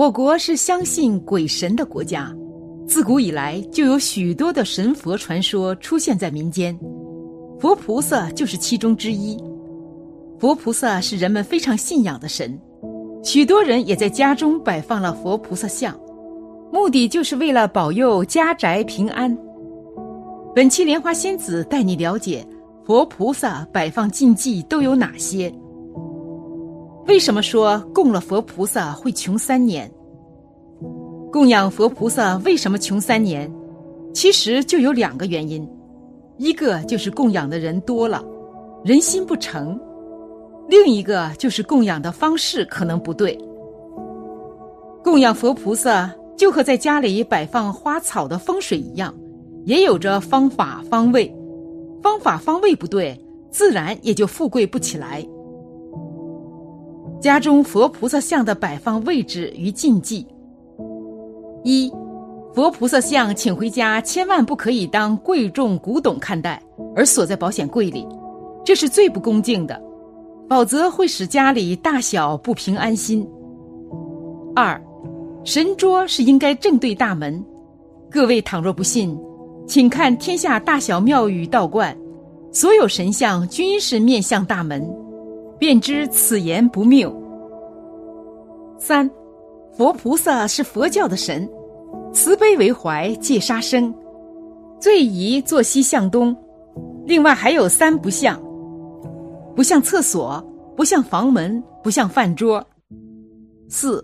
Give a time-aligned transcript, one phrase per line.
[0.00, 2.34] 我国是相信鬼神的国家，
[2.86, 6.74] 自古以来就有许多的神佛传说出现在民间，
[7.58, 9.36] 佛菩萨就是其中之一。
[10.38, 12.58] 佛菩萨是人们非常信仰的神，
[13.22, 15.94] 许多人也在家中摆放了佛菩萨像，
[16.72, 19.36] 目的就是为了保佑家宅平安。
[20.54, 22.42] 本期莲花仙子带你了解
[22.86, 25.54] 佛菩萨摆放禁忌都有哪些。
[27.06, 29.90] 为什么说供了佛菩萨会穷三年？
[31.32, 33.50] 供养佛菩萨为什么穷三年？
[34.12, 35.68] 其实就有两个原因，
[36.36, 38.24] 一个就是供养的人多了，
[38.84, 39.78] 人心不诚；
[40.68, 43.38] 另一个就是供养的方式可能不对。
[45.02, 49.14] 供养佛菩萨就和在家里摆放花草的风水一样，
[49.64, 51.32] 也有着方法方位，
[52.02, 53.18] 方法方位不对，
[53.50, 55.26] 自然也就富贵不起来。
[57.20, 60.26] 家中佛菩萨像的摆放位置与禁忌：
[61.64, 61.92] 一、
[62.54, 66.60] 佛菩萨像请回家千万不可以当贵重古董看待，
[66.96, 68.06] 而锁在保险柜里，
[68.64, 69.78] 这是最不恭敬的，
[70.48, 73.28] 否则会使家里大小不平安心。
[74.56, 74.80] 二、
[75.44, 77.44] 神桌是应该正对大门，
[78.10, 79.14] 各位倘若不信，
[79.66, 81.94] 请看天下大小庙宇道观，
[82.50, 84.82] 所有神像均是面向大门。
[85.60, 87.14] 便知此言不谬。
[88.78, 89.08] 三，
[89.76, 91.46] 佛菩萨是佛教的神，
[92.14, 93.94] 慈悲为怀，戒杀生，
[94.80, 96.34] 最宜坐西向东。
[97.04, 98.40] 另外还有三不像：
[99.54, 100.42] 不像厕所，
[100.74, 102.66] 不像房门，不像饭桌。
[103.68, 104.02] 四，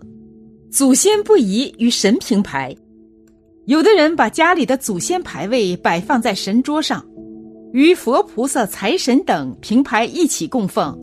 [0.69, 2.73] 祖先不宜与神平排。
[3.65, 7.03] 有的人把家里的祖先牌位摆放在神桌上，
[7.73, 10.95] 与佛菩萨、财神等平排一起供奉。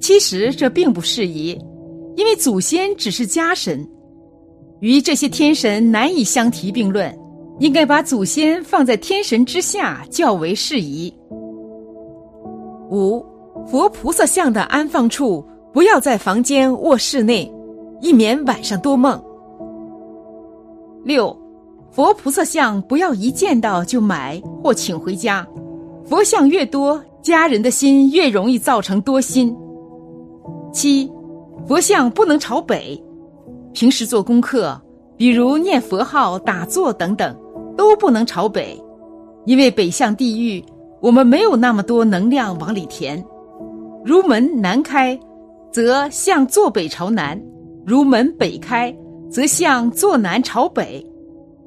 [0.00, 1.56] 其实这并不适宜，
[2.16, 3.86] 因为祖先只是家神，
[4.80, 7.14] 与这些天神难以相提并论，
[7.58, 11.12] 应该把祖先放在天神之下较为适宜。
[12.90, 13.24] 五，
[13.66, 17.52] 佛菩萨像的安放处不要在房间、卧室内，
[18.00, 19.22] 以免晚上多梦。
[21.04, 21.36] 六，
[21.90, 25.46] 佛菩萨像不要一见到就买或请回家，
[26.06, 29.54] 佛像越多，家人的心越容易造成多心。
[30.72, 31.10] 七，
[31.66, 33.02] 佛像不能朝北，
[33.72, 34.80] 平时做功课，
[35.16, 37.36] 比如念佛号、打坐等等，
[37.76, 38.80] 都不能朝北，
[39.46, 40.64] 因为北向地狱，
[41.00, 43.22] 我们没有那么多能量往里填。
[44.04, 45.18] 如门南开，
[45.72, 47.38] 则向坐北朝南；
[47.84, 48.94] 如门北开，
[49.30, 51.04] 则向坐南朝北。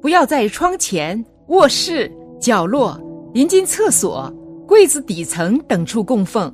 [0.00, 2.10] 不要在窗前、卧室、
[2.40, 3.00] 角落、
[3.32, 4.30] 临近厕所、
[4.66, 6.52] 柜子底层等处供奉。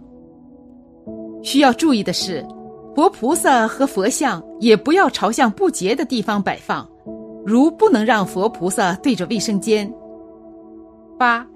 [1.42, 2.46] 需要注意的是，
[2.94, 6.86] 佛菩萨和佛像也不要朝向不洁的地方摆放，
[7.46, 9.90] 如不能让佛菩萨对着卫生间。
[11.18, 11.46] 八，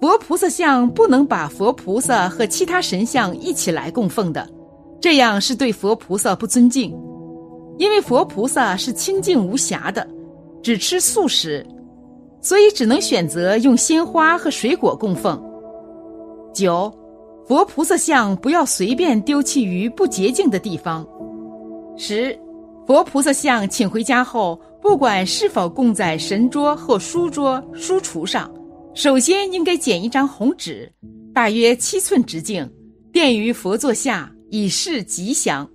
[0.00, 4.46] 佛菩萨像不能把佛菩萨和其他神像一起来供奉的，
[5.00, 6.94] 这样是对佛菩萨不尊敬，
[7.78, 10.06] 因为佛菩萨是清净无瑕的，
[10.62, 11.66] 只吃素食，
[12.40, 15.42] 所以只能选择用鲜花和水果供奉。
[16.52, 16.92] 九。
[17.46, 21.06] 佛菩萨像不要随便丢弃于不洁净的地方。
[21.96, 22.36] 十，
[22.86, 28.50] 佛菩萨像请回家后，不管是否供在神桌或书桌、书橱上，
[28.94, 30.90] 首先应该剪一张红纸，
[31.34, 32.66] 大约七寸直径，
[33.12, 35.68] 垫于佛座下，以示吉祥。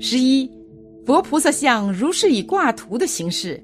[0.00, 0.50] 十一，
[1.06, 3.62] 佛菩萨像如是以挂图的形式，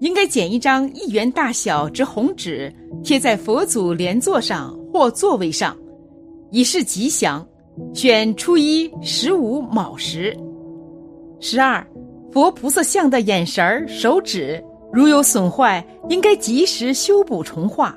[0.00, 2.70] 应该剪一张一元大小之红纸，
[3.02, 5.74] 贴在佛祖莲座上或座位上。
[6.50, 7.46] 以示吉祥，
[7.94, 10.36] 选初一、十五卯时。
[11.38, 11.86] 十二，
[12.32, 14.62] 佛菩萨像的眼神、手指
[14.92, 17.96] 如有损坏，应该及时修补重画，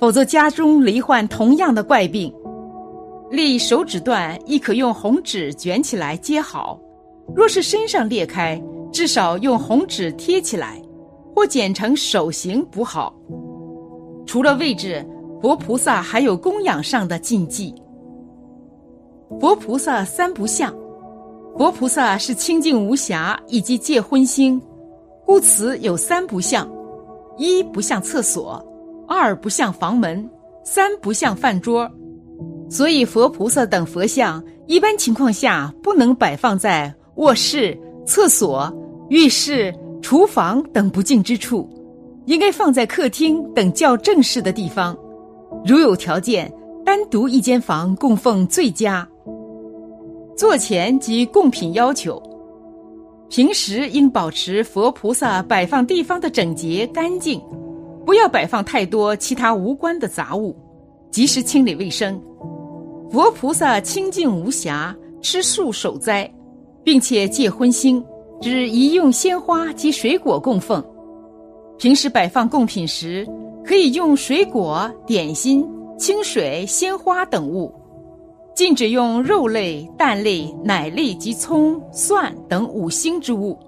[0.00, 2.32] 否则家中罹患同样的怪病。
[3.30, 6.78] 立手指断，亦可用红纸卷起来接好；
[7.34, 8.60] 若是身上裂开，
[8.92, 10.82] 至少用红纸贴起来，
[11.34, 13.14] 或剪成手形补好。
[14.26, 15.02] 除了位置，
[15.40, 17.74] 佛菩萨还有供养上的禁忌。
[19.40, 20.72] 佛菩萨三不像：
[21.56, 24.60] 佛菩萨是清净无瑕以及戒荤腥，
[25.26, 26.70] 故此有三不像：
[27.36, 28.64] 一不像厕所，
[29.08, 30.28] 二不像房门，
[30.64, 31.90] 三不像饭桌。
[32.70, 38.72] 所以佛菩萨等佛像一般情况下不能摆放在卧室、厕所、
[39.10, 41.68] 浴室、厨房等不净之处，
[42.26, 44.96] 应该放在客厅等较正式的地方。
[45.66, 46.50] 如有条件，
[46.84, 49.06] 单独一间房供奉最佳。
[50.36, 52.20] 座前及供品要求，
[53.28, 57.40] 平时应保持佛菩萨摆放地方的整洁干净，
[58.04, 60.56] 不要摆放太多其他无关的杂物，
[61.10, 62.20] 及时清理卫生。
[63.10, 66.30] 佛菩萨清净无瑕，吃素守斋，
[66.82, 68.02] 并且戒荤腥，
[68.40, 70.82] 只宜用鲜花及水果供奉。
[71.78, 73.28] 平时摆放贡品时，
[73.64, 75.68] 可以用水果、点心、
[75.98, 77.70] 清水、鲜花等物。
[78.54, 83.58] 禁止用肉类、蛋类、奶类及葱、蒜等五星之物。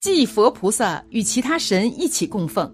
[0.00, 2.72] 祭佛菩萨与其他神一起供奉，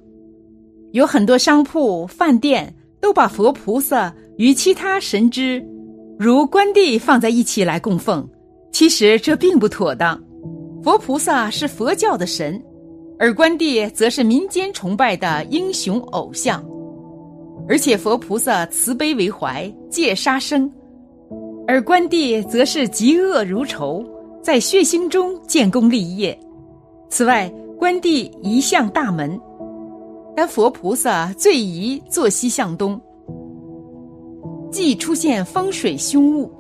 [0.93, 5.65] 有很多商铺、饭店都把佛菩萨与其他神之，
[6.19, 8.29] 如关帝放在一起来供奉。
[8.71, 10.23] 其实这并不妥当。
[10.83, 12.63] 佛菩萨是佛教的神，
[13.19, 16.63] 而关帝则是民间崇拜的英雄偶像。
[17.67, 20.71] 而且佛菩萨慈悲为怀，戒杀生，
[21.67, 24.05] 而关帝则是嫉恶如仇，
[24.43, 26.39] 在血腥中建功立业。
[27.09, 29.41] 此外，关帝一向大门，
[30.37, 33.01] 但佛菩萨最宜坐西向东。
[34.71, 36.51] 忌出现风水凶物，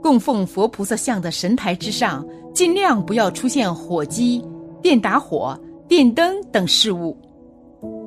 [0.00, 4.42] 供奉佛菩萨像的神台之上，尽量不要出现火机、
[4.80, 5.58] 电打火、
[5.88, 7.14] 电灯等事物。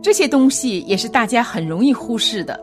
[0.01, 2.59] 这些东西也是大家很容易忽视的，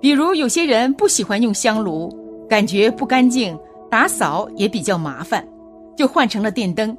[0.00, 2.08] 比如有些人不喜欢用香炉，
[2.48, 3.58] 感觉不干净，
[3.90, 5.46] 打扫也比较麻烦，
[5.96, 6.94] 就换成了电灯；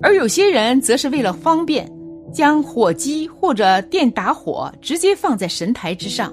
[0.00, 1.90] 而有些人则是为了方便，
[2.32, 6.32] 将火机或者电打火直接放在神台之上。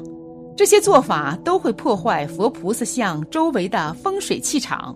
[0.55, 4.95] 这些做法都会破坏佛菩萨像周围的风水气场，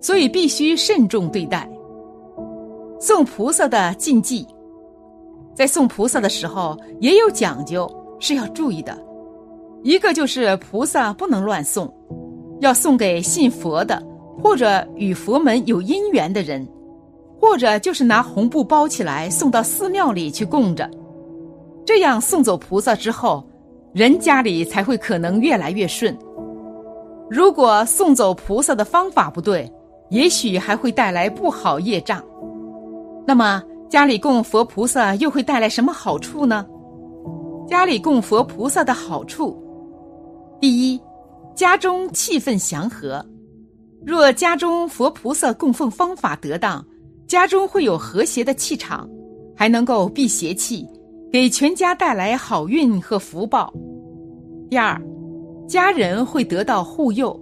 [0.00, 1.70] 所以必须慎重对待。
[2.98, 4.46] 送菩萨的禁忌。
[5.60, 7.86] 在送菩萨的时候也有讲究，
[8.18, 8.98] 是要注意的。
[9.82, 11.94] 一个就是菩萨不能乱送，
[12.60, 14.02] 要送给信佛的
[14.42, 16.66] 或者与佛门有因缘的人，
[17.38, 20.90] 或者就是拿红布包起来送到寺庙里去供着。
[21.84, 23.46] 这样送走菩萨之后，
[23.92, 26.16] 人家里才会可能越来越顺。
[27.28, 29.70] 如果送走菩萨的方法不对，
[30.08, 32.24] 也许还会带来不好业障。
[33.26, 33.62] 那么。
[33.90, 36.64] 家里供佛菩萨又会带来什么好处呢？
[37.66, 39.60] 家里供佛菩萨的好处，
[40.60, 41.00] 第一，
[41.56, 43.24] 家中气氛祥和。
[44.06, 46.86] 若家中佛菩萨供奉方法得当，
[47.26, 49.10] 家中会有和谐的气场，
[49.56, 50.86] 还能够避邪气，
[51.32, 53.74] 给全家带来好运和福报。
[54.70, 55.02] 第二，
[55.66, 57.38] 家人会得到护佑。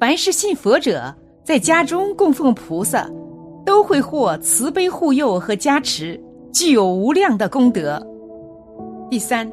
[0.00, 1.14] 凡是信佛者，
[1.44, 3.08] 在家中供奉菩萨。
[3.68, 6.18] 都会获慈悲护佑和加持，
[6.54, 8.02] 具有无量的功德。
[9.10, 9.46] 第三，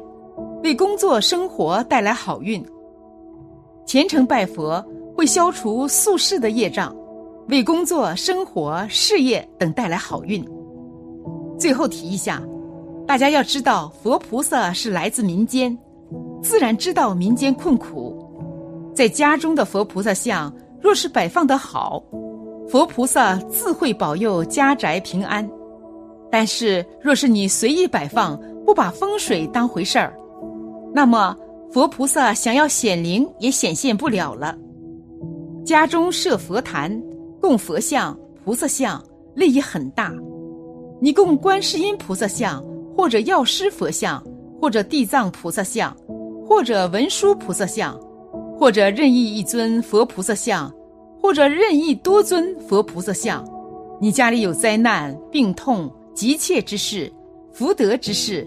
[0.62, 2.64] 为工作生活带来好运。
[3.84, 4.82] 虔诚拜佛
[5.14, 6.96] 会消除宿世的业障，
[7.48, 10.42] 为工作、生活、事业等带来好运。
[11.58, 12.42] 最后提一下，
[13.06, 15.78] 大家要知道，佛菩萨是来自民间，
[16.42, 18.16] 自然知道民间困苦。
[18.94, 20.50] 在家中的佛菩萨像，
[20.80, 22.02] 若是摆放得好。
[22.68, 25.48] 佛菩萨自会保佑家宅平安，
[26.30, 30.12] 但是若是你随意摆放，不把风水当回事儿，
[30.92, 31.36] 那么
[31.72, 34.56] 佛菩萨想要显灵也显现不了了。
[35.64, 36.90] 家中设佛坛，
[37.40, 39.02] 供佛像、菩萨像，
[39.34, 40.12] 利益很大。
[41.00, 42.64] 你供观世音菩萨像，
[42.96, 44.22] 或者药师佛像，
[44.60, 45.96] 或者地藏菩萨像，
[46.44, 47.96] 或者文殊菩萨像，
[48.58, 50.72] 或者任意一尊佛菩萨像。
[51.26, 53.44] 或者任意多尊佛菩萨像，
[54.00, 57.12] 你家里有灾难、病痛、急切之事、
[57.52, 58.46] 福德之事，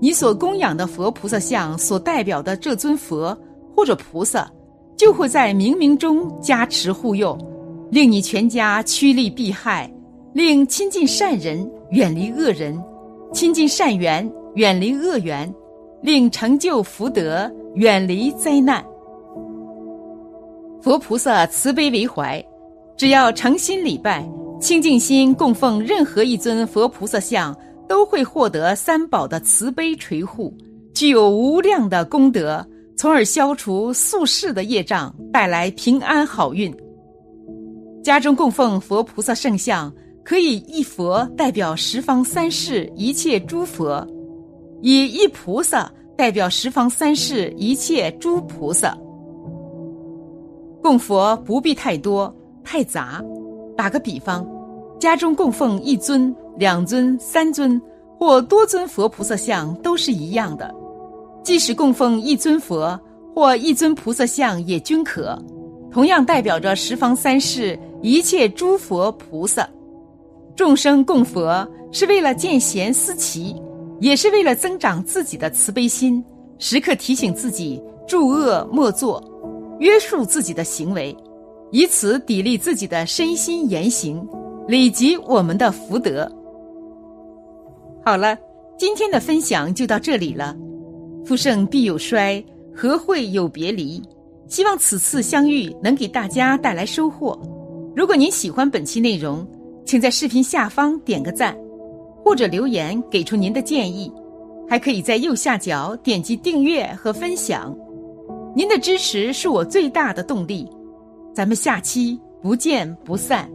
[0.00, 3.38] 你所供养的佛菩萨像所代表的这尊佛
[3.76, 4.50] 或者菩萨，
[4.96, 7.36] 就会在冥冥中加持护佑，
[7.90, 9.92] 令你全家趋利避害，
[10.32, 12.82] 令亲近善人远离恶人，
[13.34, 15.54] 亲近善缘远离恶缘，
[16.00, 18.82] 令成就福德远离灾难。
[20.84, 22.44] 佛菩萨慈悲为怀，
[22.94, 24.22] 只要诚心礼拜、
[24.60, 27.56] 清净心供奉任何一尊佛菩萨像，
[27.88, 30.52] 都会获得三宝的慈悲垂护，
[30.92, 32.62] 具有无量的功德，
[32.98, 36.70] 从而消除宿世的业障，带来平安好运。
[38.02, 39.90] 家中供奉佛菩萨圣像，
[40.22, 44.06] 可以一佛代表十方三世一切诸佛，
[44.82, 48.94] 以一菩萨代表十方三世一切诸菩萨。
[50.84, 52.30] 供佛不必太多
[52.62, 53.24] 太杂，
[53.74, 54.46] 打个比方，
[55.00, 57.80] 家中供奉一尊、两尊、三尊
[58.18, 60.70] 或多尊佛菩萨像都是一样的，
[61.42, 63.00] 即使供奉一尊佛
[63.34, 65.42] 或一尊菩萨像也均可，
[65.90, 69.66] 同样代表着十方三世一切诸佛菩萨。
[70.54, 73.56] 众生供佛是为了见贤思齐，
[74.00, 76.22] 也是为了增长自己的慈悲心，
[76.58, 79.30] 时刻提醒自己诸恶莫作。
[79.80, 81.14] 约束自己的行为，
[81.70, 84.26] 以此砥砺自己的身心言行，
[84.68, 86.30] 累积我们的福德。
[88.04, 88.36] 好了，
[88.78, 90.56] 今天的分享就到这里了。
[91.24, 94.02] 富盛必有衰，和会有别离。
[94.46, 97.38] 希望此次相遇能给大家带来收获。
[97.96, 99.46] 如果您喜欢本期内容，
[99.86, 101.56] 请在视频下方点个赞，
[102.22, 104.12] 或者留言给出您的建议，
[104.68, 107.74] 还可以在右下角点击订阅和分享。
[108.56, 110.70] 您的支持是我最大的动力，
[111.34, 113.50] 咱们下期不见不散。